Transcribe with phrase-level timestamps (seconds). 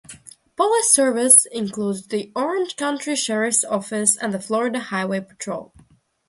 [0.55, 5.75] Police service includes the Orange County Sheriff's Office and the Florida Highway Patrol.